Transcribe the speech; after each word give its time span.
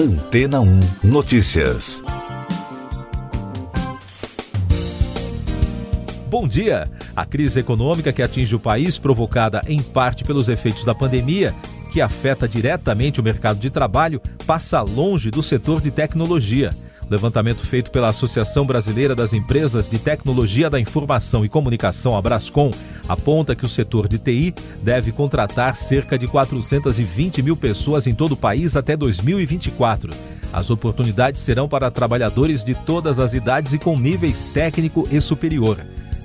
Antena 0.00 0.62
1 0.62 0.80
Notícias. 1.04 2.02
Bom 6.30 6.48
dia! 6.48 6.90
A 7.14 7.26
crise 7.26 7.60
econômica 7.60 8.10
que 8.10 8.22
atinge 8.22 8.56
o 8.56 8.58
país, 8.58 8.96
provocada 8.96 9.60
em 9.68 9.82
parte 9.82 10.24
pelos 10.24 10.48
efeitos 10.48 10.84
da 10.84 10.94
pandemia, 10.94 11.54
que 11.92 12.00
afeta 12.00 12.48
diretamente 12.48 13.20
o 13.20 13.22
mercado 13.22 13.60
de 13.60 13.68
trabalho, 13.68 14.22
passa 14.46 14.80
longe 14.80 15.30
do 15.30 15.42
setor 15.42 15.82
de 15.82 15.90
tecnologia. 15.90 16.70
Levantamento 17.10 17.66
feito 17.66 17.90
pela 17.90 18.06
Associação 18.06 18.64
Brasileira 18.64 19.16
das 19.16 19.32
Empresas 19.32 19.90
de 19.90 19.98
Tecnologia 19.98 20.70
da 20.70 20.78
Informação 20.78 21.44
e 21.44 21.48
Comunicação, 21.48 22.16
a 22.16 22.22
Brascom, 22.22 22.70
aponta 23.08 23.56
que 23.56 23.64
o 23.64 23.68
setor 23.68 24.06
de 24.06 24.16
TI 24.16 24.54
deve 24.80 25.10
contratar 25.10 25.74
cerca 25.74 26.16
de 26.16 26.28
420 26.28 27.42
mil 27.42 27.56
pessoas 27.56 28.06
em 28.06 28.14
todo 28.14 28.32
o 28.32 28.36
país 28.36 28.76
até 28.76 28.96
2024. 28.96 30.12
As 30.52 30.70
oportunidades 30.70 31.40
serão 31.40 31.68
para 31.68 31.90
trabalhadores 31.90 32.64
de 32.64 32.76
todas 32.76 33.18
as 33.18 33.34
idades 33.34 33.72
e 33.72 33.78
com 33.78 33.98
níveis 33.98 34.48
técnico 34.54 35.08
e 35.10 35.20
superior. 35.20 35.78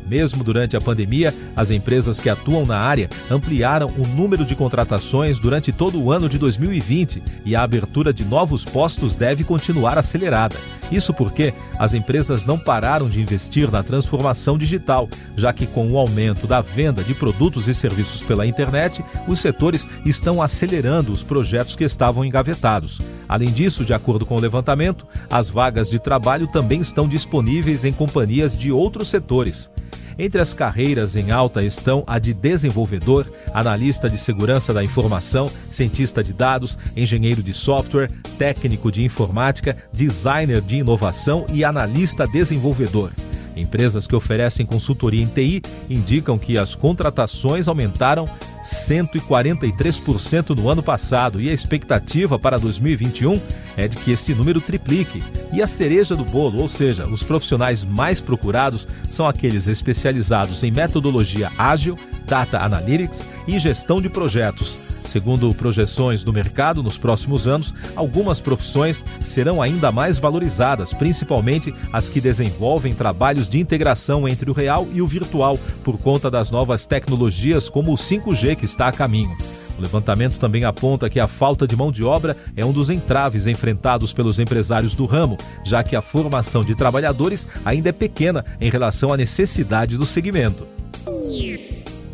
Mesmo 0.06 0.44
durante 0.44 0.78
a 0.78 0.82
pandemia, 0.82 1.34
as 1.56 1.72
empresas 1.72 2.20
que 2.20 2.30
atuam 2.30 2.66
na 2.66 2.78
área 2.78 3.10
ampliaram 3.30 3.88
o 3.88 4.08
número 4.16 4.46
de 4.46 4.56
contratações 4.56 5.40
durante 5.40 5.72
todo 5.72 6.02
o 6.02 6.12
ano 6.12 6.30
de 6.30 6.38
2020 6.38 7.24
e 7.44 7.56
a 7.56 7.64
abertura 7.64 8.14
de 8.14 8.24
novos 8.24 8.64
postos 8.64 9.16
deve 9.16 9.44
continuar 9.44 9.98
acelerada. 9.98 10.56
Isso 10.92 11.14
porque 11.14 11.54
as 11.80 11.94
empresas 11.94 12.46
não 12.46 12.60
pararam 12.60 13.10
de 13.10 13.20
investir 13.20 13.72
na 13.72 13.82
transformação 13.82 14.58
digital, 14.58 15.10
já 15.36 15.52
que 15.52 15.66
com 15.66 15.90
o 15.90 15.98
aumento 15.98 16.46
da 16.46 16.62
venda 16.62 17.04
de 17.04 17.16
produtos 17.16 17.68
e 17.68 17.74
serviços 17.74 18.22
pela 18.22 18.46
internet, 18.46 19.04
os 19.28 19.40
setores 19.40 19.88
estão 20.06 20.42
acelerando 20.42 21.12
os 21.12 21.24
projetos 21.24 21.76
que 21.76 21.84
estavam 21.84 22.24
engavetados. 22.24 23.02
Além 23.28 23.52
disso, 23.52 23.84
de 23.84 23.94
acordo 23.94 24.26
com 24.26 24.36
o 24.36 24.42
levantamento, 24.42 25.08
as 25.32 25.50
vagas 25.50 25.90
de 25.90 25.98
trabalho 25.98 26.48
também 26.48 26.82
estão 26.82 27.08
disponíveis 27.08 27.84
em 27.84 27.92
companhias 27.92 28.58
de 28.58 28.72
outros 28.72 29.10
setores. 29.10 29.70
Entre 30.18 30.42
as 30.42 30.54
carreiras 30.54 31.16
em 31.16 31.30
alta 31.30 31.62
estão 31.62 32.04
a 32.08 32.18
de 32.18 32.34
desenvolvedor, 32.34 33.26
analista 33.54 34.10
de 34.10 34.18
segurança 34.18 34.74
da 34.74 34.84
informação, 34.84 35.50
cientista 35.70 36.24
de 36.24 36.32
dados, 36.32 36.78
engenheiro 36.96 37.44
de 37.44 37.54
software, 37.54 38.10
técnico 38.38 38.92
de 38.92 39.04
informática, 39.04 39.78
designer 39.92 40.62
de 40.62 40.78
inovação 40.78 41.46
e 41.52 41.66
analista 41.66 42.26
desenvolvedor. 42.26 43.12
Empresas 43.56 44.06
que 44.06 44.16
oferecem 44.16 44.66
consultoria 44.66 45.24
em 45.24 45.28
TI 45.28 45.62
indicam 45.90 46.38
que 46.38 46.58
as 46.58 46.76
contratações 46.76 47.68
aumentaram 47.68 48.26
143% 48.64 50.56
no 50.56 50.70
ano 50.70 50.82
passado 50.82 51.40
e 51.40 51.50
a 51.50 51.54
expectativa 51.54 52.40
para 52.40 52.58
2021 52.58 53.40
é 53.78 53.88
de 53.88 53.96
que 53.98 54.12
esse 54.12 54.34
número 54.34 54.60
triplique. 54.60 55.24
E 55.54 55.62
a 55.62 55.68
cereja 55.68 56.16
do 56.16 56.26
bolo, 56.26 56.62
ou 56.62 56.68
seja, 56.68 57.08
os 57.08 57.24
profissionais 57.24 57.84
mais 57.84 58.20
procurados, 58.20 58.88
são 59.10 59.28
aqueles 59.28 59.68
especializados 59.68 60.64
em 60.64 60.72
metodologia 60.72 61.52
ágil, 61.58 61.98
data 62.26 62.58
analytics 62.58 63.28
e 63.48 63.60
gestão 63.60 64.02
de 64.02 64.10
projetos 64.10 64.85
Segundo 65.06 65.54
projeções 65.54 66.24
do 66.24 66.34
mercado, 66.34 66.84
nos 66.84 66.98
próximos 66.98 67.48
anos, 67.48 67.74
algumas 67.96 68.40
profissões 68.40 69.06
serão 69.22 69.62
ainda 69.62 69.92
mais 69.92 70.18
valorizadas, 70.18 70.94
principalmente 70.94 71.74
as 71.94 72.10
que 72.10 72.20
desenvolvem 72.20 72.94
trabalhos 72.94 73.48
de 73.48 73.60
integração 73.60 74.28
entre 74.28 74.50
o 74.50 74.54
real 74.54 74.88
e 74.92 75.02
o 75.02 75.08
virtual, 75.08 75.58
por 75.84 75.98
conta 75.98 76.30
das 76.30 76.50
novas 76.52 76.86
tecnologias 76.86 77.70
como 77.70 77.94
o 77.94 77.98
5G 77.98 78.56
que 78.56 78.66
está 78.66 78.88
a 78.88 78.92
caminho. 78.92 79.36
O 79.78 79.82
levantamento 79.82 80.38
também 80.38 80.64
aponta 80.64 81.10
que 81.10 81.20
a 81.20 81.28
falta 81.28 81.68
de 81.68 81.76
mão 81.76 81.92
de 81.92 82.04
obra 82.04 82.36
é 82.56 82.66
um 82.66 82.72
dos 82.72 82.90
entraves 82.90 83.46
enfrentados 83.46 84.14
pelos 84.14 84.40
empresários 84.40 84.96
do 84.96 85.06
ramo, 85.06 85.38
já 85.66 85.84
que 85.84 85.96
a 85.96 86.02
formação 86.02 86.64
de 86.64 86.76
trabalhadores 86.76 87.48
ainda 87.64 87.90
é 87.90 87.92
pequena 87.92 88.46
em 88.60 88.70
relação 88.70 89.12
à 89.12 89.18
necessidade 89.18 89.98
do 89.98 90.06
segmento. 90.06 90.66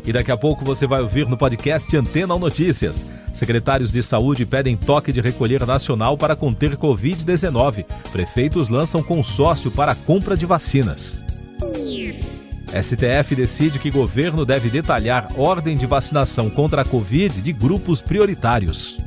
E 0.04 0.12
daqui 0.12 0.32
a 0.32 0.36
pouco 0.36 0.64
você 0.64 0.86
vai 0.86 1.00
ouvir 1.00 1.26
no 1.28 1.36
podcast 1.36 1.96
Antena 1.96 2.34
ou 2.34 2.40
Notícias. 2.40 3.06
Secretários 3.32 3.92
de 3.92 4.02
saúde 4.02 4.44
pedem 4.44 4.76
toque 4.76 5.12
de 5.12 5.20
recolher 5.20 5.64
nacional 5.64 6.16
para 6.16 6.36
conter 6.36 6.76
Covid-19. 6.76 7.84
Prefeitos 8.10 8.68
lançam 8.68 9.02
consórcio 9.02 9.70
para 9.70 9.92
a 9.92 9.94
compra 9.94 10.36
de 10.36 10.44
vacinas. 10.44 11.24
STF 12.82 13.34
decide 13.36 13.78
que 13.78 13.90
governo 13.90 14.44
deve 14.44 14.70
detalhar 14.70 15.28
ordem 15.36 15.76
de 15.76 15.86
vacinação 15.86 16.48
contra 16.48 16.82
a 16.82 16.84
Covid 16.84 17.40
de 17.40 17.52
grupos 17.52 18.00
prioritários. 18.00 18.98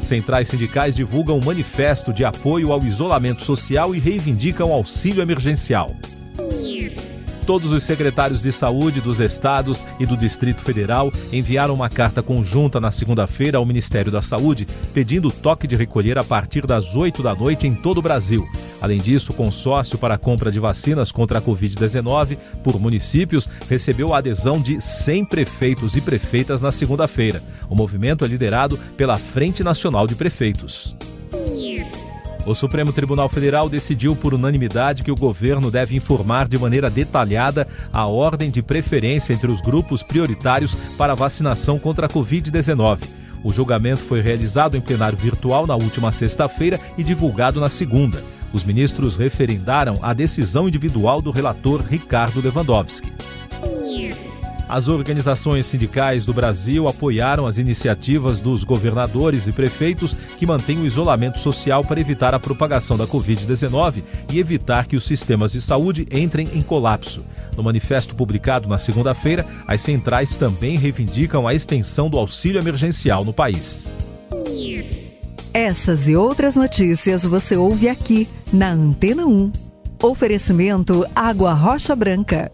Centrais 0.00 0.48
sindicais 0.48 0.94
divulgam 0.94 1.38
um 1.38 1.44
manifesto 1.44 2.12
de 2.12 2.24
apoio 2.24 2.72
ao 2.72 2.82
isolamento 2.82 3.44
social 3.44 3.94
e 3.94 3.98
reivindicam 3.98 4.72
auxílio 4.72 5.22
emergencial. 5.22 5.94
Todos 7.46 7.72
os 7.72 7.82
secretários 7.82 8.40
de 8.40 8.52
saúde 8.52 9.00
dos 9.00 9.18
estados 9.18 9.84
e 9.98 10.06
do 10.06 10.16
Distrito 10.16 10.62
Federal 10.62 11.12
enviaram 11.32 11.74
uma 11.74 11.90
carta 11.90 12.22
conjunta 12.22 12.80
na 12.80 12.92
segunda-feira 12.92 13.58
ao 13.58 13.66
Ministério 13.66 14.12
da 14.12 14.22
Saúde 14.22 14.66
pedindo 14.94 15.28
toque 15.28 15.66
de 15.66 15.74
recolher 15.74 16.18
a 16.18 16.24
partir 16.24 16.66
das 16.66 16.94
8 16.94 17.22
da 17.22 17.34
noite 17.34 17.66
em 17.66 17.74
todo 17.74 17.98
o 17.98 18.02
Brasil. 18.02 18.46
Além 18.80 18.98
disso, 18.98 19.32
o 19.32 19.34
consórcio 19.34 19.98
para 19.98 20.14
a 20.14 20.18
compra 20.18 20.52
de 20.52 20.60
vacinas 20.60 21.10
contra 21.10 21.40
a 21.40 21.42
Covid-19 21.42 22.38
por 22.62 22.80
municípios 22.80 23.48
recebeu 23.68 24.14
a 24.14 24.18
adesão 24.18 24.60
de 24.60 24.80
100 24.80 25.24
prefeitos 25.24 25.96
e 25.96 26.00
prefeitas 26.00 26.62
na 26.62 26.70
segunda-feira. 26.70 27.42
O 27.68 27.74
movimento 27.74 28.24
é 28.24 28.28
liderado 28.28 28.78
pela 28.96 29.16
Frente 29.16 29.64
Nacional 29.64 30.06
de 30.06 30.14
Prefeitos. 30.14 30.96
O 32.44 32.54
Supremo 32.54 32.92
Tribunal 32.92 33.28
Federal 33.28 33.68
decidiu 33.68 34.16
por 34.16 34.34
unanimidade 34.34 35.04
que 35.04 35.12
o 35.12 35.16
governo 35.16 35.70
deve 35.70 35.94
informar 35.94 36.48
de 36.48 36.58
maneira 36.58 36.90
detalhada 36.90 37.68
a 37.92 38.06
ordem 38.06 38.50
de 38.50 38.60
preferência 38.60 39.32
entre 39.32 39.50
os 39.50 39.60
grupos 39.60 40.02
prioritários 40.02 40.74
para 40.96 41.14
vacinação 41.14 41.78
contra 41.78 42.06
a 42.06 42.08
Covid-19. 42.08 42.98
O 43.44 43.52
julgamento 43.52 44.02
foi 44.02 44.20
realizado 44.20 44.76
em 44.76 44.80
plenário 44.80 45.16
virtual 45.16 45.66
na 45.66 45.76
última 45.76 46.10
sexta-feira 46.10 46.80
e 46.98 47.04
divulgado 47.04 47.60
na 47.60 47.70
segunda. 47.70 48.22
Os 48.52 48.64
ministros 48.64 49.16
referendaram 49.16 49.98
a 50.02 50.12
decisão 50.12 50.66
individual 50.66 51.22
do 51.22 51.30
relator 51.30 51.80
Ricardo 51.80 52.40
Lewandowski. 52.40 53.10
As 54.72 54.88
organizações 54.88 55.66
sindicais 55.66 56.24
do 56.24 56.32
Brasil 56.32 56.88
apoiaram 56.88 57.46
as 57.46 57.58
iniciativas 57.58 58.40
dos 58.40 58.64
governadores 58.64 59.46
e 59.46 59.52
prefeitos 59.52 60.16
que 60.38 60.46
mantêm 60.46 60.78
o 60.78 60.86
isolamento 60.86 61.38
social 61.38 61.84
para 61.84 62.00
evitar 62.00 62.34
a 62.34 62.40
propagação 62.40 62.96
da 62.96 63.06
Covid-19 63.06 64.02
e 64.32 64.38
evitar 64.38 64.86
que 64.86 64.96
os 64.96 65.04
sistemas 65.04 65.52
de 65.52 65.60
saúde 65.60 66.08
entrem 66.10 66.48
em 66.54 66.62
colapso. 66.62 67.22
No 67.54 67.62
manifesto 67.62 68.14
publicado 68.14 68.66
na 68.66 68.78
segunda-feira, 68.78 69.44
as 69.66 69.82
centrais 69.82 70.36
também 70.36 70.78
reivindicam 70.78 71.46
a 71.46 71.52
extensão 71.52 72.08
do 72.08 72.18
auxílio 72.18 72.58
emergencial 72.58 73.26
no 73.26 73.32
país. 73.34 73.92
Essas 75.52 76.08
e 76.08 76.16
outras 76.16 76.56
notícias 76.56 77.26
você 77.26 77.58
ouve 77.58 77.90
aqui 77.90 78.26
na 78.50 78.70
Antena 78.70 79.26
1. 79.26 79.52
Oferecimento 80.02 81.06
Água 81.14 81.52
Rocha 81.52 81.94
Branca. 81.94 82.50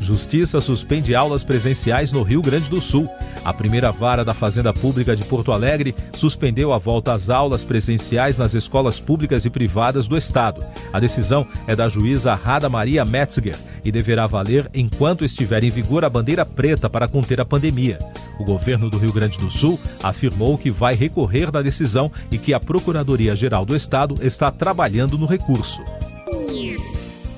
Justiça 0.00 0.60
suspende 0.60 1.14
aulas 1.14 1.44
presenciais 1.44 2.10
no 2.10 2.22
Rio 2.22 2.40
Grande 2.40 2.70
do 2.70 2.80
Sul. 2.80 3.06
A 3.44 3.52
primeira 3.52 3.90
vara 3.90 4.24
da 4.24 4.32
Fazenda 4.32 4.72
Pública 4.72 5.16
de 5.16 5.24
Porto 5.24 5.50
Alegre 5.50 5.94
suspendeu 6.12 6.72
a 6.72 6.78
volta 6.78 7.12
às 7.12 7.28
aulas 7.28 7.64
presenciais 7.64 8.38
nas 8.38 8.54
escolas 8.54 9.00
públicas 9.00 9.44
e 9.44 9.50
privadas 9.50 10.06
do 10.06 10.16
estado. 10.16 10.64
A 10.92 11.00
decisão 11.00 11.46
é 11.66 11.74
da 11.74 11.88
juíza 11.88 12.34
Rada 12.34 12.68
Maria 12.68 13.04
Metzger 13.04 13.56
e 13.84 13.90
deverá 13.90 14.28
valer 14.28 14.70
enquanto 14.72 15.24
estiver 15.24 15.64
em 15.64 15.70
vigor 15.70 16.04
a 16.04 16.08
bandeira 16.08 16.46
preta 16.46 16.88
para 16.88 17.08
conter 17.08 17.40
a 17.40 17.44
pandemia. 17.44 17.98
O 18.38 18.44
governo 18.44 18.88
do 18.88 18.98
Rio 18.98 19.12
Grande 19.12 19.38
do 19.38 19.50
Sul 19.50 19.78
afirmou 20.02 20.56
que 20.56 20.70
vai 20.70 20.94
recorrer 20.94 21.50
da 21.50 21.60
decisão 21.60 22.12
e 22.30 22.38
que 22.38 22.54
a 22.54 22.60
Procuradoria-Geral 22.60 23.64
do 23.64 23.74
Estado 23.74 24.14
está 24.22 24.52
trabalhando 24.52 25.18
no 25.18 25.26
recurso. 25.26 25.82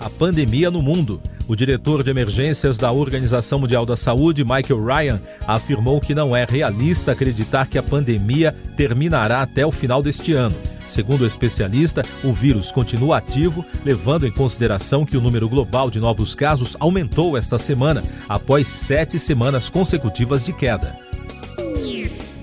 A 0.05 0.11
pandemia 0.11 0.71
no 0.71 0.83
mundo. 0.83 1.19
O 1.49 1.57
diretor 1.57 2.05
de 2.05 2.11
emergências 2.11 2.77
da 2.77 2.93
Organização 2.93 3.59
Mundial 3.59 3.87
da 3.87 3.97
Saúde, 3.97 4.45
Michael 4.45 4.85
Ryan, 4.85 5.23
afirmou 5.47 5.99
que 5.99 6.15
não 6.15 6.37
é 6.37 6.45
realista 6.47 7.13
acreditar 7.13 7.67
que 7.67 7.79
a 7.79 7.83
pandemia 7.83 8.55
terminará 8.77 9.41
até 9.41 9.65
o 9.65 9.73
final 9.73 10.03
deste 10.03 10.35
ano. 10.35 10.55
Segundo 10.87 11.23
o 11.23 11.27
especialista, 11.27 12.03
o 12.23 12.35
vírus 12.35 12.71
continua 12.71 13.17
ativo, 13.17 13.65
levando 13.83 14.27
em 14.27 14.31
consideração 14.31 15.07
que 15.07 15.17
o 15.17 15.23
número 15.23 15.49
global 15.49 15.91
de 15.91 15.99
novos 15.99 16.35
casos 16.35 16.77
aumentou 16.79 17.35
esta 17.35 17.59
semana, 17.59 18.03
após 18.29 18.69
sete 18.69 19.19
semanas 19.19 19.71
consecutivas 19.71 20.45
de 20.45 20.53
queda. 20.53 20.95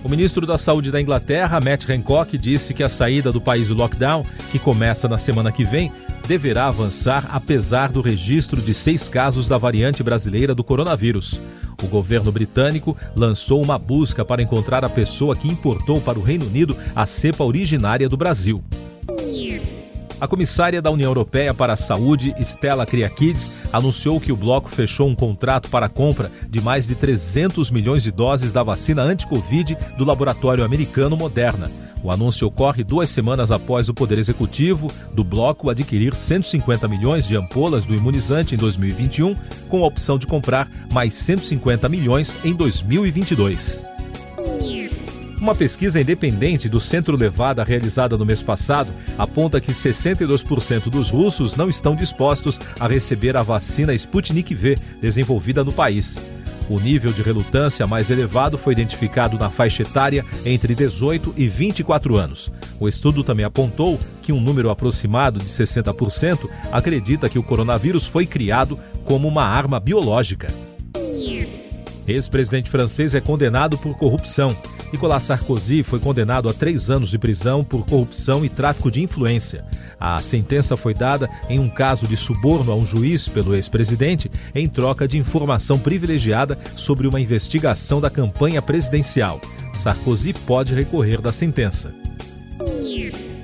O 0.03 0.09
ministro 0.09 0.47
da 0.47 0.57
Saúde 0.57 0.89
da 0.89 0.99
Inglaterra, 0.99 1.59
Matt 1.63 1.87
Hancock, 1.87 2.35
disse 2.39 2.73
que 2.73 2.81
a 2.81 2.89
saída 2.89 3.31
do 3.31 3.39
país 3.39 3.67
do 3.67 3.75
lockdown, 3.75 4.25
que 4.51 4.57
começa 4.57 5.07
na 5.07 5.19
semana 5.19 5.51
que 5.51 5.63
vem, 5.63 5.91
deverá 6.27 6.67
avançar 6.67 7.29
apesar 7.31 7.91
do 7.91 8.01
registro 8.01 8.61
de 8.61 8.73
seis 8.73 9.07
casos 9.07 9.47
da 9.47 9.57
variante 9.57 10.03
brasileira 10.03 10.55
do 10.55 10.63
coronavírus. 10.63 11.39
O 11.83 11.87
governo 11.87 12.31
britânico 12.31 12.95
lançou 13.15 13.63
uma 13.63 13.77
busca 13.77 14.23
para 14.23 14.41
encontrar 14.41 14.85
a 14.85 14.89
pessoa 14.89 15.35
que 15.35 15.47
importou 15.47 15.99
para 15.99 16.19
o 16.19 16.21
Reino 16.21 16.45
Unido 16.45 16.77
a 16.95 17.05
cepa 17.05 17.43
originária 17.43 18.07
do 18.07 18.15
Brasil. 18.15 18.63
A 20.21 20.27
comissária 20.27 20.79
da 20.83 20.91
União 20.91 21.09
Europeia 21.09 21.51
para 21.51 21.73
a 21.73 21.75
Saúde, 21.75 22.35
Stella 22.39 22.85
Kyriakides, 22.85 23.51
anunciou 23.73 24.19
que 24.19 24.31
o 24.31 24.35
bloco 24.35 24.69
fechou 24.69 25.09
um 25.09 25.15
contrato 25.15 25.67
para 25.71 25.87
a 25.87 25.89
compra 25.89 26.31
de 26.47 26.61
mais 26.61 26.85
de 26.85 26.93
300 26.93 27.71
milhões 27.71 28.03
de 28.03 28.11
doses 28.11 28.53
da 28.53 28.61
vacina 28.61 29.01
anti-Covid 29.01 29.75
do 29.97 30.05
laboratório 30.05 30.63
americano 30.63 31.17
Moderna. 31.17 31.71
O 32.03 32.11
anúncio 32.11 32.47
ocorre 32.47 32.83
duas 32.83 33.09
semanas 33.09 33.49
após 33.49 33.89
o 33.89 33.95
Poder 33.95 34.19
Executivo 34.19 34.85
do 35.11 35.23
bloco 35.23 35.71
adquirir 35.71 36.13
150 36.13 36.87
milhões 36.87 37.27
de 37.27 37.35
ampolas 37.35 37.83
do 37.83 37.95
imunizante 37.95 38.53
em 38.53 38.59
2021, 38.59 39.35
com 39.69 39.83
a 39.83 39.87
opção 39.87 40.19
de 40.19 40.27
comprar 40.27 40.69
mais 40.93 41.15
150 41.15 41.89
milhões 41.89 42.35
em 42.45 42.53
2022. 42.53 43.87
Uma 45.41 45.55
pesquisa 45.55 45.99
independente 45.99 46.69
do 46.69 46.79
Centro 46.79 47.17
Levada 47.17 47.63
realizada 47.63 48.15
no 48.15 48.23
mês 48.23 48.43
passado 48.43 48.91
aponta 49.17 49.59
que 49.59 49.71
62% 49.71 50.87
dos 50.87 51.09
russos 51.09 51.57
não 51.57 51.67
estão 51.67 51.95
dispostos 51.95 52.59
a 52.79 52.87
receber 52.87 53.35
a 53.35 53.41
vacina 53.41 53.91
Sputnik 53.95 54.53
V 54.53 54.77
desenvolvida 55.01 55.63
no 55.63 55.73
país. 55.73 56.23
O 56.69 56.79
nível 56.79 57.11
de 57.11 57.23
relutância 57.23 57.87
mais 57.87 58.11
elevado 58.11 58.55
foi 58.55 58.73
identificado 58.73 59.39
na 59.39 59.49
faixa 59.49 59.81
etária 59.81 60.23
entre 60.45 60.75
18 60.75 61.33
e 61.35 61.47
24 61.47 62.17
anos. 62.17 62.51
O 62.79 62.87
estudo 62.87 63.23
também 63.23 63.43
apontou 63.43 63.99
que 64.21 64.31
um 64.31 64.39
número 64.39 64.69
aproximado 64.69 65.39
de 65.39 65.45
60% 65.45 66.47
acredita 66.71 67.27
que 67.27 67.39
o 67.39 67.43
coronavírus 67.43 68.05
foi 68.05 68.27
criado 68.27 68.79
como 69.05 69.27
uma 69.27 69.43
arma 69.43 69.79
biológica. 69.79 70.53
Ex-presidente 72.07 72.69
francês 72.69 73.15
é 73.15 73.21
condenado 73.21 73.75
por 73.79 73.97
corrupção. 73.97 74.55
Nicolas 74.91 75.23
Sarkozy 75.23 75.83
foi 75.83 75.99
condenado 75.99 76.49
a 76.49 76.53
três 76.53 76.91
anos 76.91 77.09
de 77.09 77.17
prisão 77.17 77.63
por 77.63 77.85
corrupção 77.85 78.43
e 78.43 78.49
tráfico 78.49 78.91
de 78.91 79.01
influência. 79.01 79.63
A 79.99 80.19
sentença 80.19 80.75
foi 80.75 80.93
dada 80.93 81.29
em 81.49 81.59
um 81.59 81.69
caso 81.69 82.05
de 82.05 82.17
suborno 82.17 82.71
a 82.71 82.75
um 82.75 82.85
juiz 82.85 83.27
pelo 83.27 83.55
ex-presidente 83.55 84.29
em 84.53 84.67
troca 84.67 85.07
de 85.07 85.17
informação 85.17 85.79
privilegiada 85.79 86.57
sobre 86.75 87.07
uma 87.07 87.21
investigação 87.21 88.01
da 88.01 88.09
campanha 88.09 88.61
presidencial. 88.61 89.39
Sarkozy 89.73 90.33
pode 90.33 90.73
recorrer 90.73 91.21
da 91.21 91.31
sentença. 91.31 91.93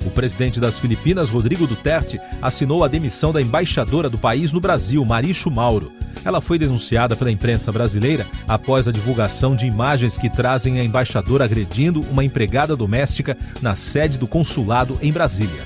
O 0.04 0.10
presidente 0.10 0.60
das 0.60 0.78
Filipinas, 0.78 1.30
Rodrigo 1.30 1.66
Duterte, 1.66 2.20
assinou 2.40 2.84
a 2.84 2.88
demissão 2.88 3.32
da 3.32 3.40
embaixadora 3.40 4.08
do 4.08 4.18
país 4.18 4.52
no 4.52 4.60
Brasil, 4.60 5.04
Maricho 5.04 5.50
Mauro. 5.50 5.97
Ela 6.28 6.42
foi 6.42 6.58
denunciada 6.58 7.16
pela 7.16 7.30
imprensa 7.30 7.72
brasileira 7.72 8.26
após 8.46 8.86
a 8.86 8.92
divulgação 8.92 9.56
de 9.56 9.64
imagens 9.64 10.18
que 10.18 10.28
trazem 10.28 10.78
a 10.78 10.84
embaixadora 10.84 11.44
agredindo 11.44 12.02
uma 12.02 12.22
empregada 12.22 12.76
doméstica 12.76 13.34
na 13.62 13.74
sede 13.74 14.18
do 14.18 14.26
consulado 14.26 14.98
em 15.00 15.10
Brasília. 15.10 15.62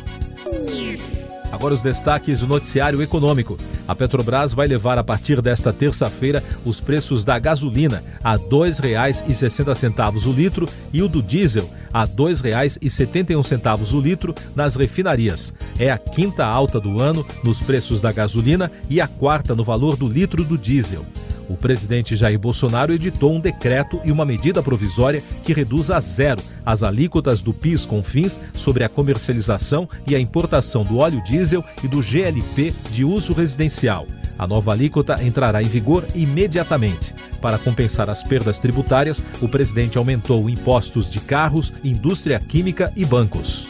Agora 1.62 1.75
os 1.75 1.82
destaques 1.82 2.41
do 2.41 2.49
noticiário 2.49 3.00
econômico. 3.00 3.56
A 3.87 3.94
Petrobras 3.94 4.53
vai 4.53 4.67
levar 4.67 4.99
a 4.99 5.05
partir 5.05 5.41
desta 5.41 5.73
terça-feira 5.73 6.43
os 6.64 6.81
preços 6.81 7.25
da 7.25 7.38
gasolina 7.38 8.03
a 8.20 8.32
R$ 8.32 8.41
2,60 8.50 10.26
o 10.26 10.32
litro 10.32 10.69
e 10.93 11.00
o 11.03 11.06
do 11.06 11.23
diesel 11.23 11.70
a 11.93 12.03
R$ 12.03 12.11
2,71 12.17 13.94
o 13.94 14.00
litro 14.00 14.35
nas 14.56 14.75
refinarias. 14.75 15.55
É 15.79 15.88
a 15.88 15.99
quinta 15.99 16.44
alta 16.44 16.81
do 16.81 17.00
ano 17.00 17.25
nos 17.44 17.61
preços 17.61 18.00
da 18.00 18.11
gasolina 18.11 18.69
e 18.91 19.00
a 19.00 19.06
quarta 19.06 19.55
no 19.55 19.62
valor 19.62 19.94
do 19.94 20.09
litro 20.09 20.43
do 20.43 20.59
diesel. 20.59 21.06
O 21.49 21.56
presidente 21.56 22.17
Jair 22.17 22.39
Bolsonaro 22.39 22.93
editou 22.93 23.35
um 23.35 23.41
decreto 23.41 24.00
e 24.05 24.12
uma 24.12 24.25
medida 24.25 24.62
provisória 24.62 25.23
que 25.44 25.53
reduz 25.53 25.91
a 25.91 26.00
zero 26.00 26.43
as 26.65 26.83
alíquotas 26.83 27.41
do 27.41 27.53
PIS 27.53 27.85
com 27.85 28.03
fins 28.03 28.39
sobre 28.55 28.85
a 28.85 28.89
comercialização 28.89 29.89
e 30.06 30.15
a 30.15 30.21
importação 30.21 30.85
do 30.85 30.99
óleo 30.99 31.23
diesel 31.25 31.65
e 31.83 31.89
do 31.89 32.00
GLP 32.00 32.73
de 32.91 33.05
uso 33.05 33.33
residencial. 33.33 34.06
A 34.39 34.47
nova 34.47 34.73
alíquota 34.73 35.23
entrará 35.23 35.62
em 35.62 35.67
vigor 35.67 36.05
imediatamente. 36.15 37.15
Para 37.41 37.59
compensar 37.59 38.09
as 38.09 38.23
perdas 38.23 38.59
tributárias, 38.59 39.23
o 39.41 39.49
presidente 39.49 39.99
aumentou 39.99 40.49
impostos 40.49 41.11
de 41.11 41.21
carros, 41.21 41.73
indústria 41.85 42.40
química 42.40 42.93
e 42.97 43.05
bancos. 43.05 43.69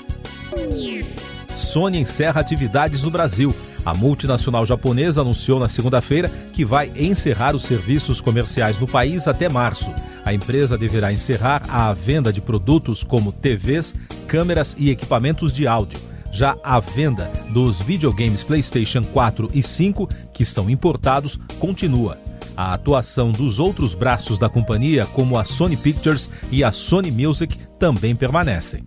Sony 1.57 1.99
encerra 1.99 2.41
atividades 2.41 3.03
no 3.03 3.11
Brasil. 3.11 3.55
A 3.85 3.95
multinacional 3.95 4.65
japonesa 4.65 5.23
anunciou 5.23 5.59
na 5.59 5.69
segunda-feira 5.69 6.31
que 6.53 6.65
vai 6.65 6.91
encerrar 6.97 7.55
os 7.55 7.65
serviços 7.65 8.21
comerciais 8.21 8.79
no 8.79 8.87
país 8.87 9.27
até 9.27 9.49
março. 9.49 9.93
A 10.25 10.33
empresa 10.33 10.79
deverá 10.79 11.13
encerrar 11.13 11.63
a 11.69 11.93
venda 11.93 12.33
de 12.33 12.41
produtos 12.41 13.03
como 13.03 13.33
TVs, 13.33 13.93
câmeras 14.29 14.77
e 14.79 14.91
equipamentos 14.91 15.53
de 15.53 15.67
áudio. 15.67 15.99
Já 16.31 16.57
a 16.63 16.79
venda 16.81 17.31
dos 17.51 17.83
videogames 17.83 18.43
PlayStation 18.43 19.03
4 19.03 19.51
e 19.53 19.63
5, 19.63 20.09
que 20.33 20.45
são 20.45 20.71
importados, 20.71 21.39
continua. 21.59 22.19
A 22.57 22.75
atuação 22.75 23.33
dos 23.33 23.59
outros 23.59 23.95
braços 23.95 24.39
da 24.39 24.49
companhia, 24.49 25.05
como 25.07 25.39
a 25.39 25.45
Sony 25.45 25.77
Pictures 25.77 26.31
e 26.51 26.63
a 26.63 26.71
Sony 26.71 27.11
Music, 27.11 27.59
também 27.79 28.15
permanecem. 28.15 28.85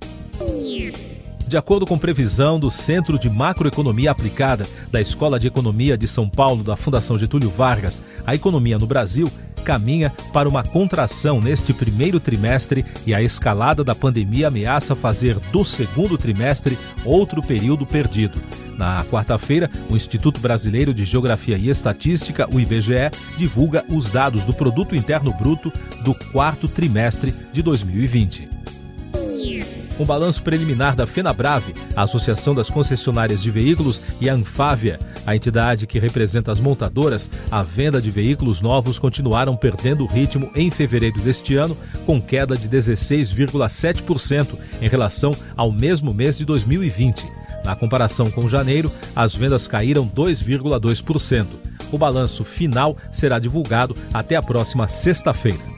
De 1.48 1.58
acordo 1.58 1.86
com 1.86 1.98
previsão 1.98 2.60
do 2.60 2.72
Centro 2.72 3.20
de 3.20 3.30
Macroeconomia 3.30 4.10
Aplicada 4.10 4.66
da 4.92 5.00
Escola 5.00 5.40
de 5.40 5.46
Economia 5.46 5.96
de 5.96 6.08
São 6.08 6.28
Paulo 6.28 6.64
da 6.64 6.76
Fundação 6.76 7.20
Getúlio 7.20 7.52
Vargas, 7.52 8.02
a 8.26 8.34
economia 8.34 8.80
no 8.80 8.88
Brasil 8.88 9.28
caminha 9.64 10.12
para 10.34 10.50
uma 10.50 10.64
contração 10.64 11.40
neste 11.40 11.72
primeiro 11.72 12.20
trimestre 12.20 12.84
e 13.06 13.14
a 13.14 13.22
escalada 13.22 13.84
da 13.84 13.94
pandemia 13.94 14.48
ameaça 14.48 14.96
fazer 14.96 15.38
do 15.52 15.64
segundo 15.64 16.18
trimestre 16.18 16.78
outro 17.04 17.42
período 17.44 17.86
perdido. 17.86 18.40
Na 18.76 19.06
quarta-feira, 19.06 19.70
o 19.90 19.96
Instituto 19.96 20.40
Brasileiro 20.40 20.94
de 20.94 21.06
Geografia 21.06 21.58
e 21.58 21.70
Estatística, 21.70 22.48
o 22.54 22.60
IBGE, 22.60 23.12
divulga 23.38 23.86
os 23.90 24.12
dados 24.12 24.46
do 24.46 24.54
Produto 24.54 24.96
Interno 24.96 25.32
Bruto 25.34 25.72
do 26.04 26.14
quarto 26.32 26.68
trimestre 26.68 27.34
de 27.54 27.62
2020. 27.62 28.65
Um 30.00 30.06
balanço 30.06 30.42
preliminar 30.42 30.96
da 30.96 31.08
FenaBrave, 31.08 31.74
a 31.96 32.04
Associação 32.04 32.54
das 32.54 32.70
Concessionárias 32.70 33.42
de 33.42 33.50
Veículos, 33.50 34.02
e 34.20 34.30
a 34.30 34.34
Anfávia, 34.34 35.00
a 35.26 35.36
entidade 35.36 35.88
que 35.88 35.98
representa 36.00 36.52
as 36.52 36.60
montadoras, 36.60 37.30
a 37.50 37.64
venda 37.64 38.02
de 38.02 38.12
veículos 38.12 38.62
novos 38.62 39.00
continuaram 39.00 39.56
perdendo 39.56 40.06
ritmo 40.06 40.52
em 40.56 40.70
fevereiro 40.70 41.20
deste 41.22 41.56
ano, 41.56 41.78
com 42.06 42.22
queda 42.22 42.56
de 42.56 42.70
16,7% 42.70 44.58
em 44.82 44.88
relação 44.88 45.32
ao 45.56 45.72
mesmo 45.72 46.14
mês 46.14 46.38
de 46.38 46.46
2020. 46.46 47.26
Na 47.64 47.76
comparação 47.76 48.30
com 48.30 48.48
janeiro, 48.48 48.92
as 49.16 49.34
vendas 49.34 49.68
caíram 49.68 50.08
2,2%. 50.08 51.48
O 51.92 51.98
balanço 51.98 52.44
final 52.44 52.98
será 53.12 53.40
divulgado 53.40 53.96
até 54.14 54.36
a 54.36 54.44
próxima 54.44 54.88
sexta-feira. 54.88 55.75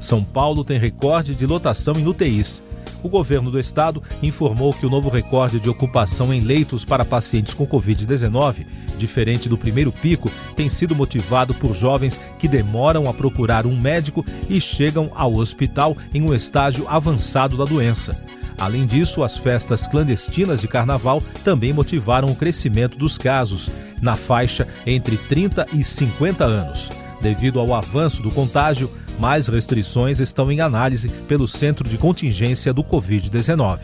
São 0.00 0.24
Paulo 0.24 0.64
tem 0.64 0.78
recorde 0.78 1.34
de 1.34 1.46
lotação 1.46 1.94
em 1.96 2.06
UTIs. 2.06 2.62
O 3.02 3.08
governo 3.08 3.50
do 3.50 3.58
estado 3.58 4.02
informou 4.22 4.72
que 4.72 4.84
o 4.84 4.90
novo 4.90 5.08
recorde 5.08 5.60
de 5.60 5.70
ocupação 5.70 6.32
em 6.34 6.40
leitos 6.40 6.84
para 6.84 7.04
pacientes 7.04 7.54
com 7.54 7.66
Covid-19, 7.66 8.66
diferente 8.98 9.48
do 9.48 9.56
primeiro 9.56 9.90
pico, 9.92 10.30
tem 10.54 10.68
sido 10.68 10.94
motivado 10.94 11.54
por 11.54 11.74
jovens 11.74 12.20
que 12.38 12.48
demoram 12.48 13.08
a 13.08 13.14
procurar 13.14 13.66
um 13.66 13.78
médico 13.78 14.24
e 14.48 14.60
chegam 14.60 15.10
ao 15.14 15.34
hospital 15.34 15.96
em 16.12 16.22
um 16.22 16.34
estágio 16.34 16.86
avançado 16.88 17.56
da 17.56 17.64
doença. 17.64 18.16
Além 18.58 18.86
disso, 18.86 19.22
as 19.24 19.38
festas 19.38 19.86
clandestinas 19.86 20.60
de 20.60 20.68
carnaval 20.68 21.22
também 21.42 21.72
motivaram 21.72 22.28
o 22.28 22.36
crescimento 22.36 22.98
dos 22.98 23.16
casos, 23.16 23.70
na 24.02 24.14
faixa 24.14 24.68
entre 24.86 25.16
30 25.16 25.66
e 25.72 25.82
50 25.82 26.44
anos. 26.44 26.90
Devido 27.22 27.58
ao 27.58 27.74
avanço 27.74 28.22
do 28.22 28.30
contágio, 28.30 28.90
mais 29.20 29.48
restrições 29.48 30.18
estão 30.18 30.50
em 30.50 30.60
análise 30.60 31.08
pelo 31.28 31.46
Centro 31.46 31.86
de 31.86 31.98
Contingência 31.98 32.72
do 32.72 32.82
Covid-19. 32.82 33.80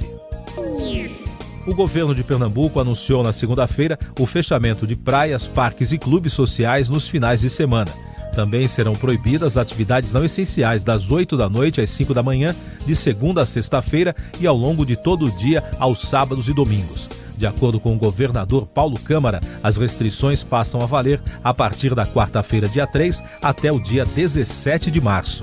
O 1.67 1.75
governo 1.75 2.15
de 2.15 2.25
Pernambuco 2.25 2.81
anunciou 2.81 3.23
na 3.23 3.35
segunda-feira 3.35 3.99
o 4.19 4.25
fechamento 4.25 4.87
de 4.87 4.97
praias, 4.97 5.47
parques 5.47 5.93
e 5.93 5.99
clubes 5.99 6.33
sociais 6.33 6.89
nos 6.89 7.07
finais 7.07 7.43
de 7.43 7.51
semana. 7.51 7.93
Também 8.35 8.67
serão 8.67 8.95
proibidas 8.95 9.57
atividades 9.57 10.11
não 10.13 10.25
essenciais 10.25 10.83
das 10.83 11.11
8 11.11 11.37
da 11.37 11.51
noite 11.51 11.81
às 11.81 11.91
5 11.91 12.15
da 12.15 12.23
manhã, 12.23 12.55
de 12.87 12.97
segunda 12.97 13.43
a 13.43 13.47
sexta-feira 13.47 14.17
e 14.41 14.47
ao 14.47 14.57
longo 14.57 14.87
de 14.87 14.97
todo 14.97 15.27
o 15.27 15.37
dia 15.37 15.63
aos 15.79 16.01
sábados 16.03 16.49
e 16.49 16.55
domingos. 16.55 17.09
De 17.37 17.47
acordo 17.47 17.79
com 17.79 17.95
o 17.95 17.99
governador 17.99 18.67
Paulo 18.67 18.99
Câmara, 18.99 19.41
as 19.63 19.77
restrições 19.77 20.43
passam 20.43 20.81
a 20.81 20.87
valer 20.87 21.21
a 21.45 21.53
partir 21.53 21.95
da 21.95 22.07
quarta-feira, 22.07 22.69
dia 22.69 22.87
3, 22.87 23.23
até 23.43 23.71
o 23.71 23.79
dia 23.79 24.05
17 24.05 24.91
de 24.91 25.01
março. 25.01 25.43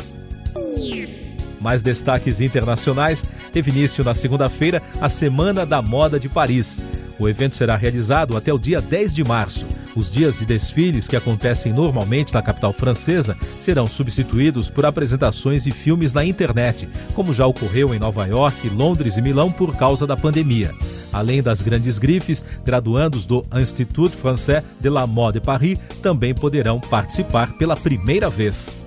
Mais 1.62 1.82
destaques 1.82 2.42
internacionais: 2.42 3.24
teve 3.54 3.72
início 3.72 4.04
na 4.04 4.14
segunda-feira 4.14 4.82
a 5.00 5.08
Semana 5.08 5.66
da 5.66 5.82
Moda 5.82 6.20
de 6.20 6.28
Paris. 6.28 6.80
O 7.20 7.30
evento 7.30 7.56
será 7.56 7.76
realizado 7.76 8.36
até 8.36 8.52
o 8.52 8.58
dia 8.58 8.82
10 8.82 9.14
de 9.14 9.24
março. 9.24 9.66
Os 9.96 10.10
dias 10.10 10.40
de 10.40 10.46
desfiles 10.46 11.08
que 11.08 11.16
acontecem 11.16 11.72
normalmente 11.72 12.34
na 12.34 12.42
capital 12.42 12.74
francesa 12.74 13.38
serão 13.58 13.86
substituídos 13.86 14.70
por 14.70 14.86
apresentações 14.86 15.64
de 15.64 15.72
filmes 15.72 16.12
na 16.12 16.26
internet, 16.26 16.90
como 17.14 17.34
já 17.34 17.46
ocorreu 17.46 17.94
em 17.94 18.00
Nova 18.00 18.26
York, 18.26 18.68
Londres 18.70 19.18
e 19.18 19.22
Milão 19.22 19.52
por 19.52 19.76
causa 19.78 20.08
da 20.08 20.18
pandemia. 20.18 20.72
Além 21.14 21.44
das 21.44 21.62
grandes 21.62 22.00
grifes, 22.00 22.44
graduandos 22.66 23.26
do 23.26 23.46
Institut 23.56 24.12
Français 24.12 24.64
de 24.82 24.90
la 24.90 25.06
Mode 25.06 25.40
de 25.40 25.46
Paris 25.46 25.80
também 26.02 26.34
poderão 26.34 26.80
participar 26.80 27.54
pela 27.54 27.76
primeira 27.76 28.30
vez. 28.30 28.82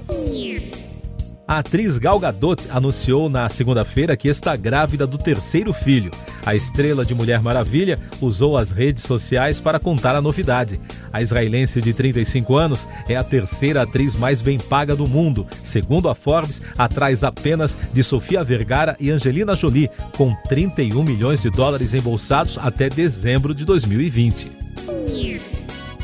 A 1.48 1.58
atriz 1.58 1.96
Gal 1.96 2.18
Gadot 2.18 2.64
anunciou 2.70 3.30
na 3.30 3.48
segunda-feira 3.48 4.16
que 4.16 4.26
está 4.26 4.56
grávida 4.56 5.06
do 5.06 5.16
terceiro 5.16 5.72
filho. 5.72 6.10
A 6.46 6.54
estrela 6.54 7.04
de 7.04 7.12
Mulher 7.12 7.42
Maravilha 7.42 7.98
usou 8.20 8.56
as 8.56 8.70
redes 8.70 9.02
sociais 9.02 9.58
para 9.58 9.80
contar 9.80 10.14
a 10.14 10.20
novidade. 10.20 10.80
A 11.12 11.20
israelense 11.20 11.80
de 11.80 11.92
35 11.92 12.54
anos 12.56 12.86
é 13.08 13.16
a 13.16 13.24
terceira 13.24 13.82
atriz 13.82 14.14
mais 14.14 14.40
bem 14.40 14.56
paga 14.56 14.94
do 14.94 15.08
mundo, 15.08 15.44
segundo 15.64 16.08
a 16.08 16.14
Forbes, 16.14 16.62
atrás 16.78 17.24
apenas 17.24 17.76
de 17.92 18.00
Sofia 18.04 18.44
Vergara 18.44 18.96
e 19.00 19.10
Angelina 19.10 19.56
Jolie, 19.56 19.90
com 20.16 20.32
31 20.48 21.02
milhões 21.02 21.42
de 21.42 21.50
dólares 21.50 21.94
embolsados 21.94 22.56
até 22.58 22.88
dezembro 22.88 23.52
de 23.52 23.64
2020. 23.64 24.52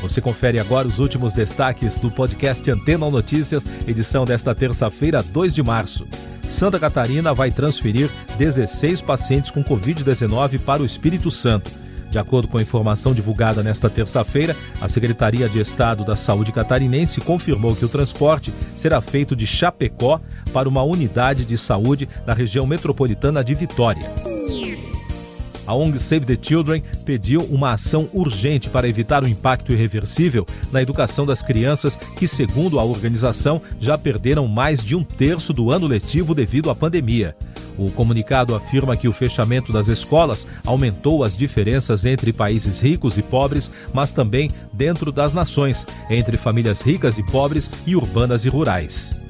Você 0.02 0.20
confere 0.20 0.58
agora 0.58 0.88
os 0.88 0.98
últimos 0.98 1.32
destaques 1.32 1.96
do 1.98 2.10
podcast 2.10 2.68
Antena 2.68 3.08
Notícias, 3.08 3.64
edição 3.86 4.24
desta 4.24 4.52
terça-feira, 4.52 5.22
2 5.22 5.54
de 5.54 5.62
março. 5.62 6.04
Santa 6.52 6.78
Catarina 6.78 7.32
vai 7.34 7.50
transferir 7.50 8.10
16 8.38 9.00
pacientes 9.00 9.50
com 9.50 9.64
Covid-19 9.64 10.60
para 10.60 10.82
o 10.82 10.86
Espírito 10.86 11.30
Santo. 11.30 11.72
De 12.10 12.18
acordo 12.18 12.46
com 12.46 12.58
a 12.58 12.62
informação 12.62 13.14
divulgada 13.14 13.62
nesta 13.62 13.88
terça-feira, 13.88 14.54
a 14.78 14.86
Secretaria 14.86 15.48
de 15.48 15.58
Estado 15.58 16.04
da 16.04 16.14
Saúde 16.14 16.52
catarinense 16.52 17.22
confirmou 17.22 17.74
que 17.74 17.86
o 17.86 17.88
transporte 17.88 18.52
será 18.76 19.00
feito 19.00 19.34
de 19.34 19.46
Chapecó 19.46 20.20
para 20.52 20.68
uma 20.68 20.82
unidade 20.82 21.46
de 21.46 21.56
saúde 21.56 22.06
da 22.26 22.34
região 22.34 22.66
metropolitana 22.66 23.42
de 23.42 23.54
Vitória. 23.54 24.12
A 25.72 25.74
ONG 25.74 25.98
Save 25.98 26.26
the 26.26 26.36
Children 26.40 26.82
pediu 27.06 27.40
uma 27.44 27.72
ação 27.72 28.06
urgente 28.12 28.68
para 28.68 28.86
evitar 28.86 29.24
o 29.24 29.28
impacto 29.28 29.72
irreversível 29.72 30.46
na 30.70 30.82
educação 30.82 31.24
das 31.24 31.40
crianças 31.40 31.96
que, 31.96 32.28
segundo 32.28 32.78
a 32.78 32.84
organização, 32.84 33.58
já 33.80 33.96
perderam 33.96 34.46
mais 34.46 34.84
de 34.84 34.94
um 34.94 35.02
terço 35.02 35.50
do 35.50 35.72
ano 35.72 35.86
letivo 35.86 36.34
devido 36.34 36.68
à 36.68 36.74
pandemia. 36.74 37.34
O 37.78 37.90
comunicado 37.90 38.54
afirma 38.54 38.98
que 38.98 39.08
o 39.08 39.14
fechamento 39.14 39.72
das 39.72 39.88
escolas 39.88 40.46
aumentou 40.62 41.24
as 41.24 41.34
diferenças 41.34 42.04
entre 42.04 42.34
países 42.34 42.78
ricos 42.78 43.16
e 43.16 43.22
pobres, 43.22 43.70
mas 43.94 44.12
também 44.12 44.50
dentro 44.74 45.10
das 45.10 45.32
nações, 45.32 45.86
entre 46.10 46.36
famílias 46.36 46.82
ricas 46.82 47.16
e 47.16 47.22
pobres 47.22 47.70
e 47.86 47.96
urbanas 47.96 48.44
e 48.44 48.50
rurais. 48.50 49.22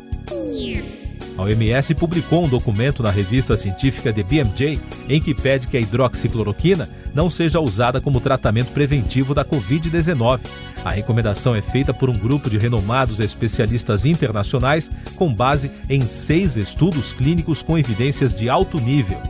A 1.36 1.42
OMS 1.42 1.94
publicou 1.94 2.44
um 2.44 2.48
documento 2.48 3.02
na 3.02 3.10
revista 3.10 3.56
científica 3.56 4.12
The 4.12 4.22
BMJ 4.22 4.78
em 5.08 5.20
que 5.20 5.34
pede 5.34 5.66
que 5.66 5.76
a 5.76 5.80
hidroxicloroquina 5.80 6.88
não 7.14 7.30
seja 7.30 7.60
usada 7.60 8.00
como 8.00 8.20
tratamento 8.20 8.72
preventivo 8.72 9.34
da 9.34 9.44
Covid-19. 9.44 10.40
A 10.84 10.90
recomendação 10.90 11.54
é 11.54 11.62
feita 11.62 11.94
por 11.94 12.10
um 12.10 12.18
grupo 12.18 12.50
de 12.50 12.58
renomados 12.58 13.20
especialistas 13.20 14.04
internacionais 14.04 14.90
com 15.16 15.32
base 15.32 15.70
em 15.88 16.00
seis 16.02 16.56
estudos 16.56 17.12
clínicos 17.12 17.62
com 17.62 17.78
evidências 17.78 18.34
de 18.34 18.48
alto 18.48 18.78
nível. 18.80 19.20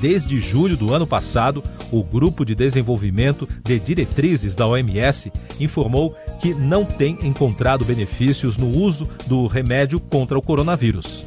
Desde 0.00 0.40
julho 0.40 0.76
do 0.76 0.94
ano 0.94 1.06
passado, 1.06 1.62
o 1.90 2.04
Grupo 2.04 2.44
de 2.44 2.54
Desenvolvimento 2.54 3.48
de 3.64 3.80
Diretrizes 3.80 4.54
da 4.54 4.66
OMS 4.66 5.32
informou 5.58 6.16
que 6.40 6.54
não 6.54 6.84
tem 6.84 7.18
encontrado 7.26 7.84
benefícios 7.84 8.56
no 8.56 8.68
uso 8.68 9.08
do 9.26 9.48
remédio 9.48 9.98
contra 9.98 10.38
o 10.38 10.42
coronavírus. 10.42 11.26